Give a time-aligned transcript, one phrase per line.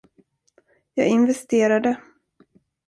[0.93, 2.01] Jag investerade.